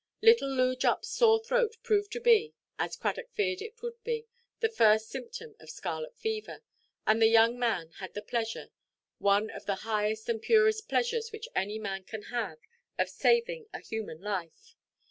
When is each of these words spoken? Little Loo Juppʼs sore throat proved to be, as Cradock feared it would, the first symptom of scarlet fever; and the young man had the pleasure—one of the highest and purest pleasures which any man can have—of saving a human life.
Little 0.23 0.49
Loo 0.49 0.75
Juppʼs 0.75 1.05
sore 1.05 1.43
throat 1.43 1.77
proved 1.83 2.11
to 2.13 2.19
be, 2.19 2.55
as 2.79 2.95
Cradock 2.97 3.29
feared 3.33 3.61
it 3.61 3.79
would, 3.83 3.93
the 4.03 4.67
first 4.67 5.09
symptom 5.11 5.55
of 5.59 5.69
scarlet 5.69 6.17
fever; 6.17 6.63
and 7.05 7.21
the 7.21 7.27
young 7.27 7.59
man 7.59 7.91
had 7.99 8.15
the 8.15 8.23
pleasure—one 8.23 9.51
of 9.51 9.67
the 9.67 9.75
highest 9.85 10.27
and 10.27 10.41
purest 10.41 10.89
pleasures 10.89 11.31
which 11.31 11.47
any 11.55 11.77
man 11.77 12.03
can 12.03 12.23
have—of 12.33 13.09
saving 13.09 13.67
a 13.75 13.79
human 13.79 14.21
life. 14.23 14.75